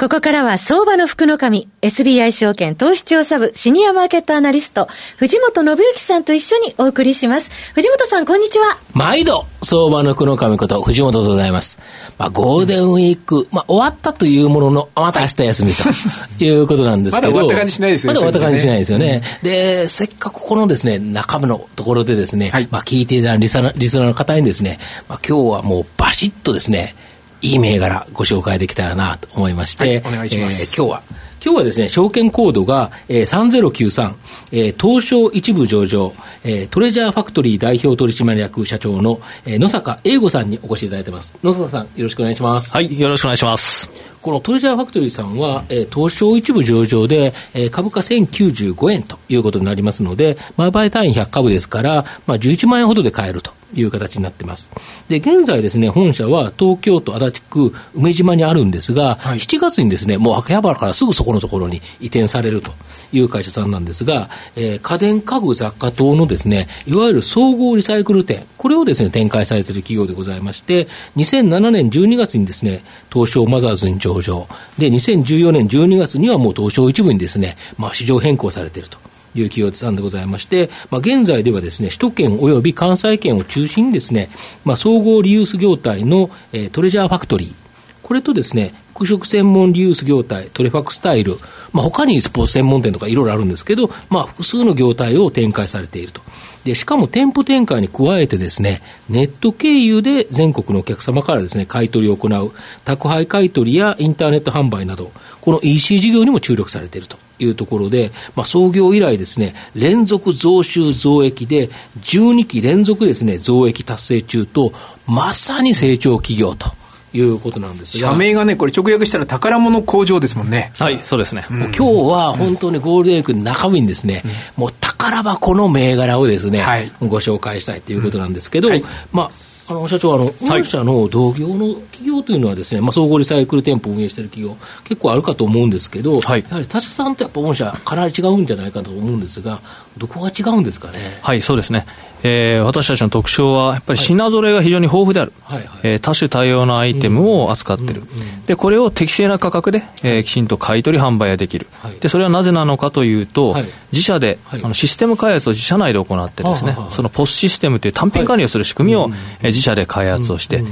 [0.00, 4.88] ここからは相場の福の神、SBI 証券投資調査部シニアマーケットアナリスト、
[5.18, 7.50] 藤本信之さんと一緒にお送りします。
[7.74, 8.78] 藤本さん、こんにちは。
[8.94, 11.78] 毎度、相場の福の神こと藤本でございます。
[12.16, 15.84] まあ、ゴールデンウィーク、まあ、終わったというものの、また明日休みと
[16.42, 17.32] いうことなんですけど。
[17.32, 18.20] まだ終わった感じしないですよね。
[18.20, 19.22] まだ終わった感じしないですよね。
[19.42, 24.78] うん、で、せっかくこのですね、中身のところでですね、はい、まあ、聞いていたリスナーリスナーの方にですね、
[25.10, 26.94] まあ、今日はもうバシッとですね、
[27.42, 30.62] いい銘柄ご紹介できたらなと思いまして、はい、お願いします。
[30.62, 31.02] えー、今日は、
[31.42, 34.14] 今日はですね、証券コードが、えー、3093、
[34.52, 36.12] えー、東証一部上場、
[36.44, 41.36] えー、トレジャーファクトリー代表取締役社長の、えー、野坂英吾さんにお越しいただいてます。
[41.42, 42.74] 野坂さん、よろしくお願いします。
[42.74, 43.90] はい、よろしくお願いします。
[44.20, 54.70] このトレジャーファクトリーさんは、えー、東証一部上場で、えー、株価1095円ということになりますので、前売単位100株ですから、まあ、11万円ほどで買えるという形になってます。
[55.08, 62.72] で、現在ですね、本社は東京都足立区梅島にあるんですが、はい、7月にですね、もう秋葉原からすぐそこのところに移転されると
[63.12, 74.46] いう会社さんなんですが、えー、家電家具雑貨等のですね、いわゆる総合リサイクル店、これをですね、展開されている企業でございまして、2007年12月にですね、東証マザーズに上場、
[74.78, 79.09] で、2014年12月にはもう東証一部にですね、まあ、市場変更されていると。
[79.34, 84.30] いう企業さんでございまして、まあ、現在ではですね、首都圏及び関西圏を中心にですね、
[84.64, 87.54] まあ、総合リユース業態の、えー、トレジャーファクトリー、
[88.02, 91.36] これとですね、服飾専門リユース業態、トレファクスタイル、
[91.72, 96.20] まあ、他にスポーツ専門店とかいろいろあるんですけど、まあ、複数の業態を展開されていると。
[96.64, 102.52] で、しかも店舗展開に加えてですね、ネット経由で全国のお客様からですね、買い取りを行う、
[102.84, 111.68] 宅配買取やインターネット販売など、この EC 事業にも注力されているというところで、まあ、創業以来ですね、連続増収増益で、
[112.02, 114.72] 12期連続ですね、増益達成中と、
[115.06, 116.80] まさに成長企業と。
[117.12, 120.72] いうことなんですが社名がね、これ、直訳したら宝物工場ですもんね。
[120.78, 121.44] はい、そうですね。
[121.50, 129.30] うん、今日は本当にゴールデンウィークの中身にですね、うん、もう宝箱の銘柄をですね、はい、ご紹介したいということなんですけど、うんはい、まあ、
[129.70, 139.60] あの社長、あの御社の同業の企業というのはですね、まあ、総合リサイクル店舗を運営している企業、結構あるかと思うんですけど、はい、やはり他社さんとやっぱ御社、かなり違うんじゃないかと思うんですが、
[139.96, 140.98] どこが違うんですかね？
[141.22, 141.86] はい、そうですね。
[142.22, 148.02] えー、私たちの特徴は、やっぱり品揃えが非常に豊富である、はいえー、多種多様なアイテムを扱っている、
[148.46, 160.62] でこれを適正な価格で、えー、きちんと買い取り、販売ができる、はい、で、それはなぜなのかというと、はい、自社で、あのシステム開発を自社内で行ってですね、そのポスシステムという単品管理をする仕組みを、はい、えー、自社で開発をして、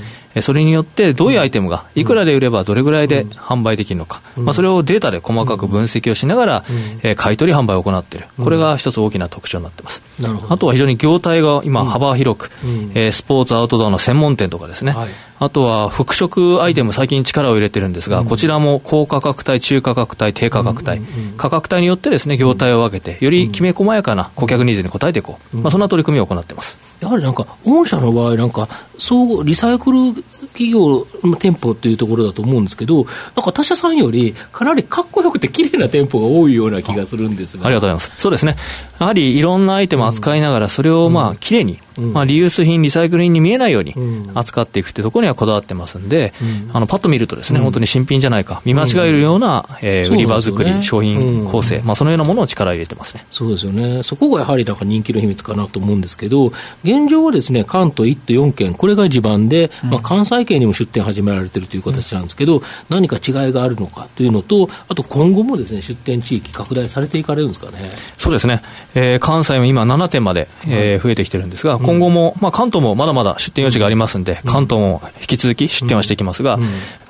[0.42, 6.64] それによってどういうアイテムがいくらで売ればどれぐらいで販売できるのか、まあ、それをデータで細かく分析をしながら、
[7.02, 10.02] え買い取り販売を行っている、これが一つ大きな特徴になっています。
[10.48, 12.50] あとは非常に業態が今、幅広く、
[12.94, 14.94] えスポーツアウトドアの専門店とかですね、
[15.40, 21.00] あとは服飾アイテム、最近力を入れてるんですが、こちらも高価格帯、中価格帯、低価格帯、
[21.36, 26.78] 価格帯によってですね業態を分けて、よりきめ細やかな顧客ニーズに応えていこう、まあ、そんな取り組みを行っています。
[27.00, 28.68] やはりなんか、御社の場合、なんか、
[28.98, 30.14] 総合リサイクル
[30.48, 33.04] 企業の店舗っていうところだと思うんですけど、なん
[33.44, 37.66] か他社さんより、かなりかっこよくて綺麗な店舗が多いような気がするんですが。
[37.66, 38.20] ありがとうございます。
[38.20, 38.56] そうですね。
[38.98, 43.94] やはりいろんなアイテムを扱いながら、それをまあ、綺麗に、まあ、リユース品、リサイクル品に見えないように
[44.34, 46.32] 扱っていくっていうところにはこだわってますんで、
[46.72, 53.26] あのパッと見るとですね、本当に新品じゃないか、見間違えるような、えー、売り場作り、商品構成、まあ、そのようなものを力入れてますね。
[53.30, 54.02] そうですよね。
[54.02, 56.52] そこがやはりなんか人気の秘密かなと思うんですけど、
[56.84, 67.90] 現状はですね、関東1都4県、これが地盤で、まあ、関西圏にも出店始められているという形なんですけど、何か違いがあるのかというのと、あと今後もですね、出店地域拡大されていかれるんですかね。
[68.16, 68.62] そうですね。
[68.94, 76.58] えー、関西も今7店まで、えー、増えてきてるんですが、今後も、まあ、関東もまだまだ出店余地がありますんで、関東も引き続き出店はしていきますが、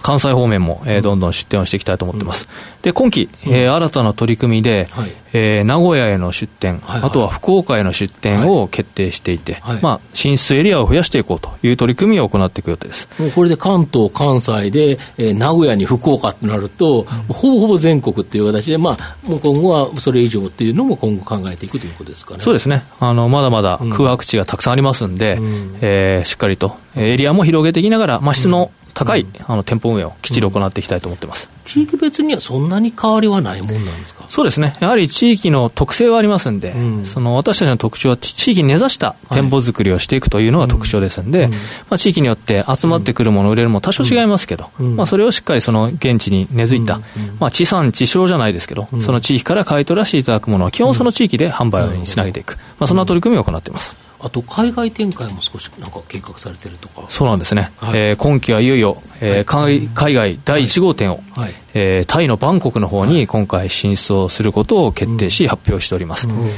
[0.03, 2.49] 関西方面も、えー、どんどん出店をしていきたいと思ってます。
[2.83, 13.09] で、今期、えー、新たな取り組みで、はい、えー、名古屋への出店、はいはい、あとは福岡への出店を決定していて、はい、まあ、進出エリアを増やしていこうという取り組みを行っていく予定です。
[13.19, 22.41] もうこれで関東、関西で、えー、名古屋に福岡となると、うん、ほぼほぼ全国っていう形で、まあ、もう今後はそれ以上っていうのも今後考えていくということですかね。
[22.41, 22.85] そうですね。
[23.01, 31.49] あの、まだまだ空白地がたくさんありますんで、うん、えー、しっかりとエリアも広げていきながら、まあ、質の高い、あの店舗運営をきっちり行っていきたいと思ってます。
[31.65, 34.25] 地域別にはそんなに変わりはないもんなんですか？
[34.29, 41.57] そうですね、やはり地域の特性はありますんで、うん、その私たちの特徴は、地域に根ざした店舗作りをしていくというのが特徴ですんで、はい、ま
[41.91, 47.01] あ、地域によって集まってくるもの、売れるも多少違いますけど、うん、まあ、それをしっかりその現地に根付いた、
[47.39, 53.97] まあ、地産地消じゃないですけど、その地域から買い取らせていただくものは、基本その地域で販売につなげていく、まあ、そんな取り組みを行っています。
[54.21, 57.07] あと海外展開も少しなんか計画されてるとか。
[57.09, 66.29] そうなんですね、はい、えー、今期はいよいよ、えー海海外第1号店を、はい、えー、タイのバンコクの方に今回進出をすることを決定し、発表しております。
[66.29, 66.51] うん。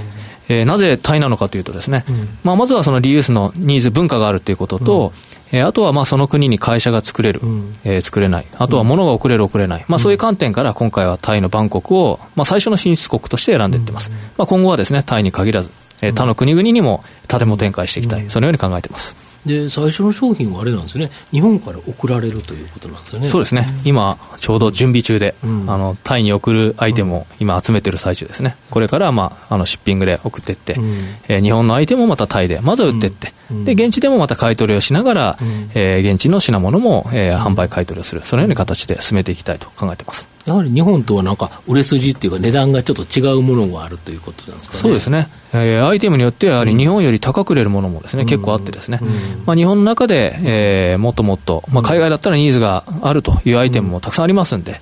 [0.50, 5.12] えー、なぜタイなのかというとですね、うん、まあ、まずはそのリユースのニーズ、文化があるということと、
[5.52, 14.10] うん、えー、あとはまあその国に会社が作れる、うん、えー、作れない、あとは物が送れる、送れない、まあ、そういう観点から今回はタイのバンコクを、まあ、最初の進出国として選んでいってます。
[14.36, 15.70] まあ、今後はですね、タイに限らず、
[16.02, 19.30] え他の国々にも建物展開していきたい、そのように考えています。
[19.44, 23.28] で最初の商品はあれなんですね、日本から送られるということなんですよね。
[23.28, 30.84] そうですね、今、ちょうど準備中で、うん、あのタイに送るアイテムを今、集めてる最中ですね、これから、まあ、あのシッピングで送っていって、うん、
[31.28, 40.28] えー、日本のアイテムをまたタイで、まずは売っていって、うん、で現地でもまた買い取りをしながら、うん、えー、現地の品物も、えー、販売、買い取りをする、そのような形で進めていきたいと考えてます。
[40.46, 44.80] やはり日本とはなんか売れ筋っていうか、値段がちょっと違うものがあるということなんですかね。
[44.80, 49.00] そうですね、えー、アイテムによっては、やはり日本より高く売れるものもですね、結構あってですね、
[49.46, 54.80] まあ、日本の中で、えー、もっともっと、まあ、海外だったらニーズがあるというアイテムもたくさんありますんで、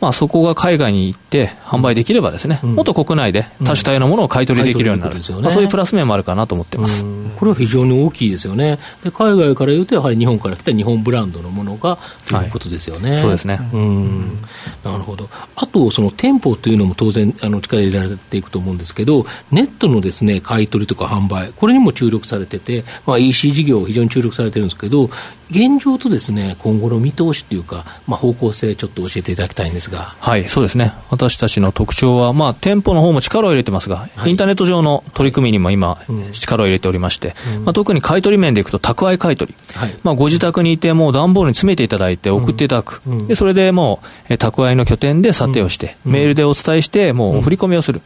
[0.00, 7.04] まあ、そこが海外に行って販売できればですね、もっと国内で多種多様なものを買い取りできるようになる、まあ、そういうプラス面もあるかなと思ってます。
[7.36, 8.78] これは非常に大きいですよね。
[9.02, 13.10] で海外から言うと、やはり日本から来た日本ブランドのものがということですよね。
[13.10, 13.60] はい、そうですね。
[13.72, 14.38] うん。
[14.84, 15.30] なるほど。
[15.56, 25.10] あとと、その店舗というのも当然、あの力入れられていくと思うんですけど、ネットのですね、買い取りとか販売、これにも注力されてて、まあ、EC 事業、非常に注力されてるんですけど、
[25.50, 30.14] 現状とですね、今後の見通しというか、まあ、方向性、ちょっと教えていただきたいんですが。
[30.20, 30.92] はい、そうですね。
[31.10, 39.74] 私たちの特徴は、まあ、店舗の方も力を入れてますが、はい、インターネット上の取り組みにも今、はい、力を入れておりまして、うん、まあ、特に買い取り面でいくと、宅配買い取り。
[39.74, 43.00] はい、まあ、ご自宅にいて、もう段ボールに詰めていただいて、送っていただく。
[43.06, 48.00] うん、で、それでもう、宅配の拠点で査定をして、メールでお伝えして、もう振り込みをする。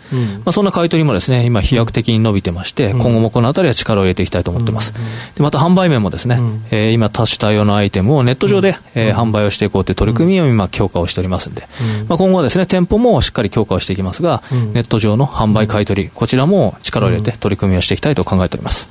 [0.44, 4.92] まあ、そんな買い取りもですね、今、飛躍的に伸びてまして、今後もこのあたりは力を入れていきたいと思ってます。
[5.36, 6.40] で、また販売面もですね、
[6.72, 11.68] えー、今、多種多様なアイテムもネット上で、えー、販売をしていこうという取り組みを今、強化をしておりますんで、
[12.08, 14.42] まあ、今後はですね、店舗もしっかり強化をしていきますが、
[14.72, 18.88] ネット上の販売買い取り、こちらも力を入れて取り組みをしていきたいと考えております。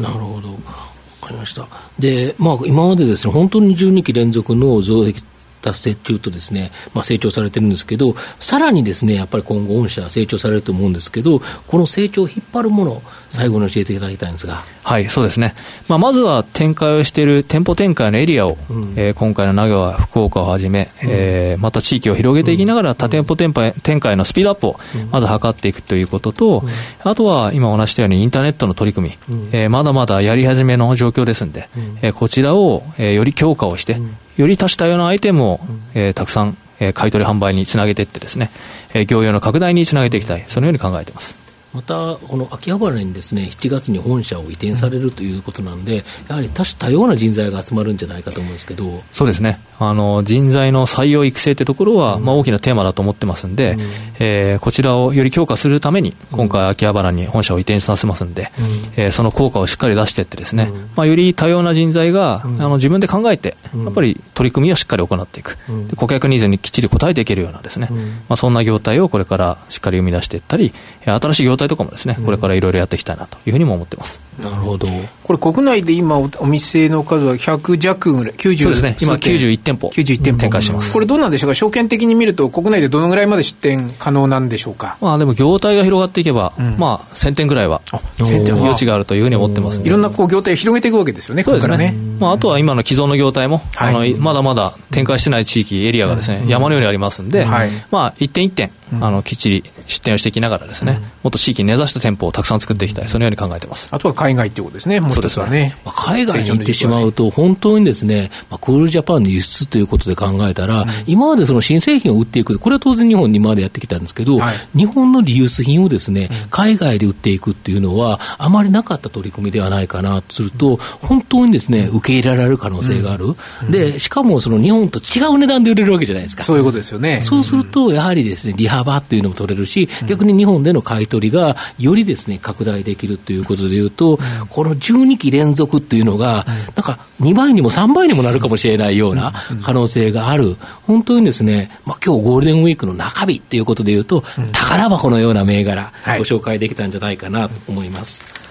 [0.00, 0.50] なるほど。
[0.50, 1.66] わかりました。
[1.98, 5.24] で、まあ、今までですね、本当に12期連続の増益
[5.64, 14.62] 達成中とですね、まあ、成長されてるんですけど、さらにですね、やっぱり今後、御社成長されると思うんですけど、この成長を引っ張るもの、最後に教えていただきたいんですが。
[14.82, 15.54] はい、そうですね。
[15.88, 24.78] まあ、まずは展開をしている店舗展開のエリアを、うん、えー、今回の名古屋、福岡をはじめ、うん、えー、また地域を広げていきながら、多店舗展開展開のスピードアップを
[25.10, 33.96] まず図っていくということと、うん、あとは今お話したようにインターネットの取り組み、うん、えー、まだまだやり始めの状況ですんで、うん、えー、こちらを、えー、より強化をして、
[34.36, 35.60] より多種多様なアイテムを、
[35.94, 38.50] えー、たくさん、えー、買い取り販売につなげていってですね、
[38.94, 41.43] えー、業用の拡大につなげていきたい、そのように考えています。
[41.74, 49.02] また、この秋葉原にですね7月に本社を移転されるということなんで、やはり多種多様な人材が集まるんじゃないかと思うんですけど。
[49.10, 53.80] そうですね、あの人材の採用育成というところは、うん、まあ、大きなテーマだと思ってますんで、うん、
[54.20, 58.64] えー、こちらをより強化するために、今回、秋葉原に本社を移転させますんで、うん、
[58.96, 65.58] えー、その効果をしっかり出していって、ですね、まあ、より多様な人材が、あの自分で考えて、やっぱり取り組みをしっかり行っていく、
[65.96, 67.88] 顧客ニーズにきっちり応えていけるようなですね、
[68.28, 70.72] まあ、そんな業態をこれからしっかり生み出していったり、
[71.04, 74.20] 新しい業態とかもですね、これからいろいろやっていきたいなというふうにも思ってます。
[74.38, 74.86] なるほど。
[75.22, 79.88] これ国内で今お店の数は100弱ぐらい、90そうですね、今91店舗。
[79.88, 80.40] 91店舗。
[80.40, 80.92] 展開してます。
[80.92, 81.54] これどうなんでしょうか？
[81.54, 84.98] 証券的に見ると国内でどのぐらいまで出店可能なんでしょうか？
[85.00, 87.80] まあでも業態が広がっていけば、うん、まあ1000点ぐらいは、
[88.18, 91.94] 1000点余地があるというふうに思ってます、いろんなこう業態を広げていくわけですよね、そうですね。
[92.14, 103.88] ねまああとは今の既存の業態も、はい、あのまだまだ展開してない地域、エリアがですね、山のようにありますんで、はい、まあ一点一点、あのきっちり出店をしていきながらですね、もっと地域に根ざした店舗をたくさん作っていきたい、そのように考えてます。
[103.90, 105.76] あとは海外っていうことですね、もう一つはね。
[105.84, 123.34] 海外に行ってしまうと、本当にですね、まあ、クールジャパンの輸出ということで考えたら、うん、今までその新製品を売っていく、これは当然日本に今までやってきたんですけど、はい、日本のリユース品をですね、海外で売っていくっていうのは、あまりなかった取り組みではないかなとすると、本当にですね、受けけ入れられる可能性がある。
[123.64, 126.42] うん、で、しかもその日本と違う値段で売れるわけじゃないですか。
[126.42, 127.20] そういうことですよね。
[127.22, 134.18] そうすると、やはりですね、利幅っていうのも取れるし、逆に日本での買い取りがよりですね、拡大できるということでいうと、
[134.48, 140.56] この12期連続っていうのが、なんか2倍にも3倍にもなるかもしれないような可能性がある。
[140.86, 148.43] 本当にですね、まあ今日ゴールデンウィークの中日っていうことでいうと、宝箱のような銘柄、ご紹介できたんじゃないかなと思います。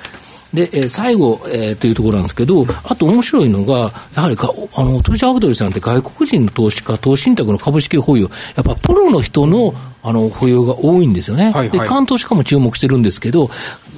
[0.53, 11.45] で、えー、最後、えー、というところなんですけど、あと面白いのが、やはりか、あの、トリシャー・アクドリさんって外国人の投資家、投資信託の株式保有、やっぱプロの人の、あの、保有が多いんですよね。
[11.45, 13.49] はいはい、で、関東しかも注目してるんですけど、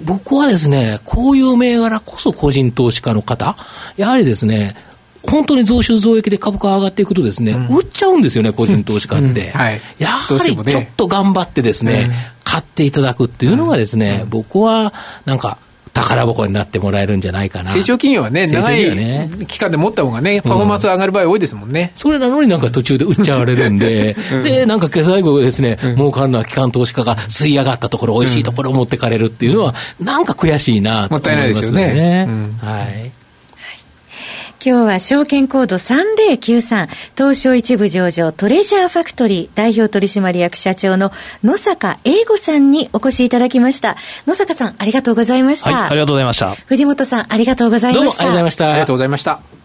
[0.05, 3.57] 僕はですね、こういう銘柄こそ個人投資家の方、
[3.97, 4.75] やはりですね、
[5.23, 9.27] 本当に増収増益で株価が上がっていくとですね、うん、売っちゃうんですよね、個人投資家って。
[9.27, 9.59] うん。
[9.59, 12.11] はい、やはりちょっと頑張ってですね、
[12.43, 14.93] 買っていただくっていうのがですね、僕は
[15.25, 15.57] なんか、
[15.95, 17.71] 宝箱になってもらえるんじゃないかな。
[17.71, 21.91] 成長企業はね、長い期間で持った方がね、パフォーマンスが上がる場合多いですもんね。
[21.95, 31.15] うん、それなのになんか途中で売っちゃわれるんで、 うん、で、なんか最後ですね、うん、儲かるのは機関投資家が吸い上がったところ、美味しいところを持ってかれるっていうのは、なんか悔しいなと思いますね。
[31.15, 32.27] もったいないですよね。
[32.61, 33.24] はい。
[34.65, 41.11] 今日は証券コード3093東証一部上場トレジャーファクトリー代表取締役社長の
[41.43, 43.95] 野坂英吾さんにお越しいただきました。
[44.25, 45.71] 野坂さんありがとうございました。
[45.71, 46.55] はい、ありがとうございました。
[46.65, 48.01] 藤本さんありがとうございました。
[48.01, 48.67] どうもありがとうございました。
[48.67, 49.64] ありがとうございました。